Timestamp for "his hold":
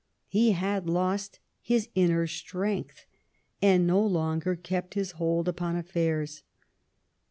4.95-5.47